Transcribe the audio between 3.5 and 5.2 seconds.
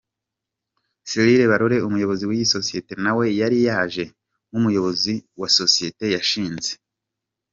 yaje nk’umuyobozi